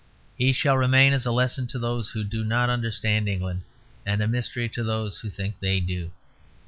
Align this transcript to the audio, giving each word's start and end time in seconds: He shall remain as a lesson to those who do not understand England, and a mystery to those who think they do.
He 0.35 0.51
shall 0.51 0.79
remain 0.79 1.13
as 1.13 1.27
a 1.27 1.31
lesson 1.31 1.67
to 1.67 1.77
those 1.77 2.09
who 2.09 2.23
do 2.23 2.43
not 2.43 2.71
understand 2.71 3.29
England, 3.29 3.61
and 4.03 4.19
a 4.19 4.27
mystery 4.27 4.67
to 4.69 4.83
those 4.83 5.19
who 5.19 5.29
think 5.29 5.59
they 5.59 5.79
do. 5.79 6.09